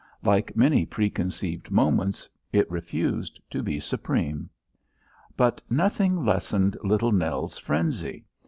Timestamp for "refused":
2.71-3.39